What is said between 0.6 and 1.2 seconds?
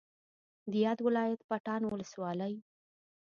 د یاد